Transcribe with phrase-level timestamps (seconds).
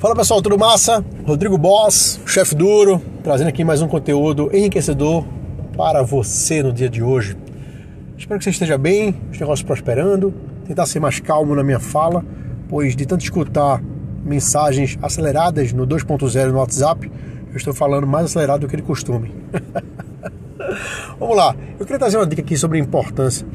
[0.00, 1.04] Fala pessoal, tudo massa?
[1.26, 5.26] Rodrigo Boss, chefe duro, trazendo aqui mais um conteúdo enriquecedor
[5.76, 7.36] para você no dia de hoje.
[8.16, 10.32] Espero que você esteja bem, os negócios prosperando,
[10.66, 12.24] tentar ser mais calmo na minha fala,
[12.66, 13.82] pois de tanto escutar
[14.24, 17.12] mensagens aceleradas no 2.0 no WhatsApp,
[17.50, 19.30] eu estou falando mais acelerado do que de costume.
[21.20, 23.46] Vamos lá, eu queria trazer uma dica aqui sobre a importância.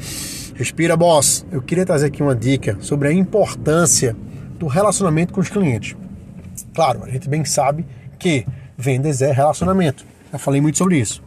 [0.53, 1.43] Respira, boss.
[1.51, 4.15] Eu queria trazer aqui uma dica sobre a importância
[4.59, 5.95] do relacionamento com os clientes.
[6.75, 7.85] Claro, a gente bem sabe
[8.19, 8.45] que
[8.77, 10.05] vendas é relacionamento.
[10.29, 11.23] Já falei muito sobre isso.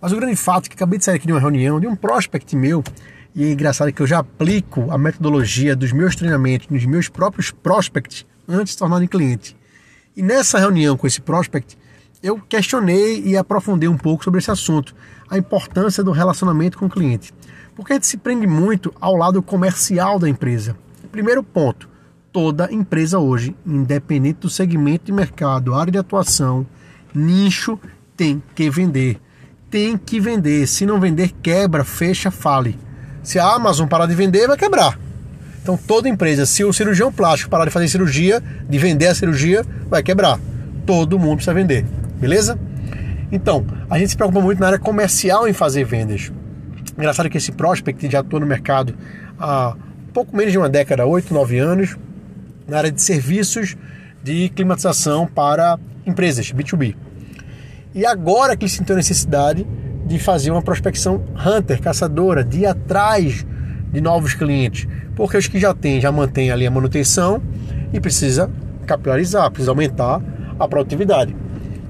[0.00, 1.96] Mas o grande fato é que acabei de sair aqui de uma reunião de um
[1.96, 2.84] prospect meu,
[3.34, 7.50] e é engraçado que eu já aplico a metodologia dos meus treinamentos nos meus próprios
[7.50, 9.56] prospects antes de tornarem cliente.
[10.16, 11.76] E nessa reunião com esse prospect,
[12.22, 14.94] eu questionei e aprofundei um pouco sobre esse assunto,
[15.28, 17.34] a importância do relacionamento com o cliente.
[17.74, 20.76] Porque a gente se prende muito ao lado comercial da empresa.
[21.10, 21.88] Primeiro ponto,
[22.32, 26.66] toda empresa hoje, independente do segmento de mercado, área de atuação,
[27.14, 27.78] nicho,
[28.16, 29.20] tem que vender.
[29.70, 30.66] Tem que vender.
[30.66, 32.78] Se não vender, quebra, fecha, fale.
[33.22, 34.98] Se a Amazon parar de vender, vai quebrar.
[35.62, 39.64] Então, toda empresa, se o cirurgião plástico parar de fazer cirurgia, de vender a cirurgia,
[39.88, 40.40] vai quebrar.
[40.84, 41.84] Todo mundo precisa vender.
[42.18, 42.58] Beleza?
[43.30, 46.32] Então, a gente se preocupa muito na área comercial em fazer vendas.
[46.98, 48.94] Engraçado que esse prospect já atua no mercado
[49.38, 49.76] há
[50.12, 51.96] pouco menos de uma década, 8, 9 anos,
[52.72, 53.76] na área de serviços
[54.22, 56.96] de climatização para empresas, B2B.
[57.94, 59.66] E agora que ele sentiu a necessidade
[60.06, 63.44] de fazer uma prospecção hunter, caçadora, de ir atrás
[63.92, 67.42] de novos clientes, porque os que já tem, já mantém ali a manutenção
[67.92, 68.50] e precisa
[68.86, 70.22] capilarizar, precisa aumentar
[70.58, 71.36] a produtividade.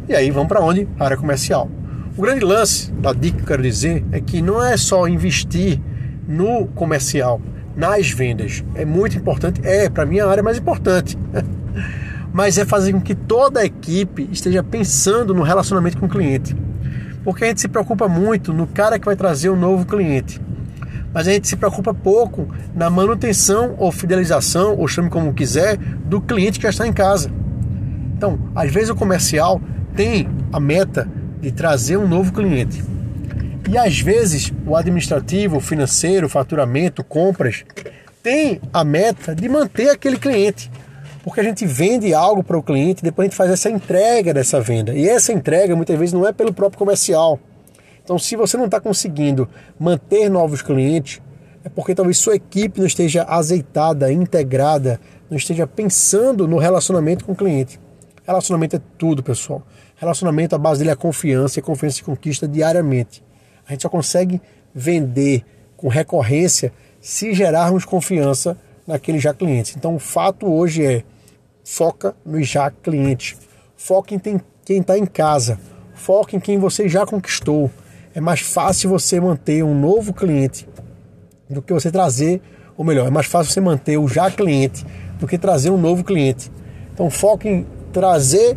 [0.09, 0.89] E aí vamos para onde?
[0.99, 1.71] A área comercial.
[2.17, 5.81] O grande lance da dica que eu quero dizer é que não é só investir
[6.27, 7.41] no comercial,
[7.77, 8.65] nas vendas.
[8.75, 11.19] É muito importante, é para mim a área mais importante.
[12.33, 16.57] Mas é fazer com que toda a equipe esteja pensando no relacionamento com o cliente.
[17.23, 20.41] Porque a gente se preocupa muito no cara que vai trazer um novo cliente.
[21.13, 26.21] Mas a gente se preocupa pouco na manutenção ou fidelização, ou chame como quiser, do
[26.21, 27.31] cliente que já está em casa.
[28.17, 29.61] Então, às vezes o comercial
[29.95, 31.07] tem a meta
[31.41, 32.83] de trazer um novo cliente.
[33.73, 37.65] E às vezes o administrativo, o financeiro, o faturamento, compras,
[38.23, 40.71] tem a meta de manter aquele cliente.
[41.25, 44.61] Porque a gente vende algo para o cliente, depois a gente faz essa entrega dessa
[44.61, 44.93] venda.
[44.93, 47.41] E essa entrega muitas vezes não é pelo próprio comercial.
[48.05, 49.49] Então, se você não está conseguindo
[49.81, 51.23] manter novos clientes,
[51.65, 55.01] é porque talvez sua equipe não esteja azeitada, integrada,
[55.31, 57.81] não esteja pensando no relacionamento com o cliente.
[58.23, 59.67] Relacionamento é tudo, pessoal.
[59.97, 63.23] Relacionamento, a base dele é a confiança, e a confiança se conquista diariamente.
[63.67, 64.41] A gente só consegue
[64.75, 65.45] vender
[65.77, 68.57] com recorrência se gerarmos confiança
[68.87, 69.75] naquele já cliente.
[69.77, 71.05] Então, o fato hoje é
[71.65, 73.37] foca no já cliente.
[73.77, 74.19] Foca em
[74.65, 75.59] quem está em casa.
[75.95, 77.71] Foca em quem você já conquistou.
[78.15, 80.69] É mais fácil você manter um novo cliente
[81.49, 82.41] do que você trazer,
[82.77, 84.85] ou melhor, é mais fácil você manter o já cliente
[85.19, 86.51] do que trazer um novo cliente.
[86.93, 88.57] Então, foca em trazer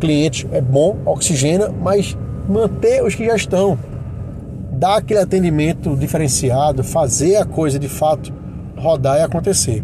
[0.00, 2.16] clientes, é bom, oxigena, mas
[2.48, 3.78] manter os que já estão
[4.78, 8.32] dar aquele atendimento diferenciado, fazer a coisa de fato
[8.76, 9.82] rodar e acontecer.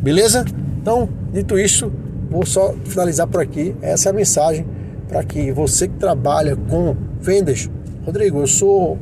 [0.00, 0.44] Beleza?
[0.80, 1.92] Então, dito isso,
[2.30, 3.74] vou só finalizar por aqui.
[3.82, 4.64] Essa é a mensagem
[5.08, 7.68] para que você que trabalha com vendas,
[8.06, 8.96] Rodrigo, eu sou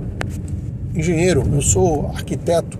[0.95, 2.79] engenheiro, eu sou arquiteto,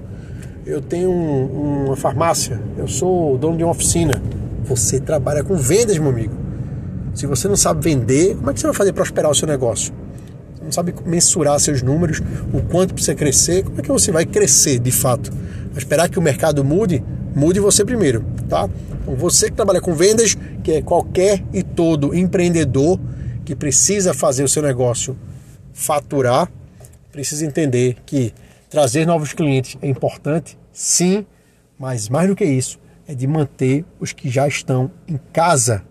[0.65, 4.21] eu tenho um, uma farmácia, eu sou dono de uma oficina.
[4.65, 6.35] Você trabalha com vendas, meu amigo.
[7.15, 9.93] Se você não sabe vender, como é que você vai fazer prosperar o seu negócio?
[10.67, 12.21] Não sabe mensurar seus números,
[12.53, 15.31] o quanto precisa crescer, como é que você vai crescer de fato?
[15.31, 17.03] Vai esperar que o mercado mude?
[17.35, 18.69] Mude você primeiro, tá?
[19.03, 22.99] Então você que trabalha com vendas, que é qualquer e todo empreendedor
[23.45, 25.17] que precisa fazer o seu negócio
[25.73, 26.51] faturar,
[27.13, 28.35] precisa entender que
[28.69, 31.25] trazer novos clientes é importante, sim,
[31.79, 35.85] mas mais do que isso, é de manter os que já estão em casa.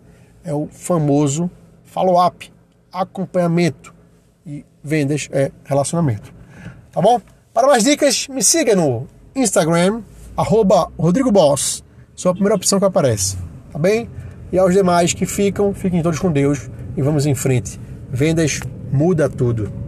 [0.43, 1.49] É o famoso
[1.85, 2.51] follow-up,
[2.91, 3.94] acompanhamento
[4.85, 6.31] vendas é relacionamento.
[6.91, 7.19] Tá bom?
[7.53, 10.01] Para mais dicas, me siga no Instagram,
[10.37, 11.83] arroba Rodrigo Boss.
[12.15, 13.37] Sua primeira opção que aparece.
[13.71, 14.09] Tá bem?
[14.51, 17.79] E aos demais que ficam, fiquem todos com Deus e vamos em frente.
[18.09, 18.59] Vendas
[18.91, 19.84] muda tudo.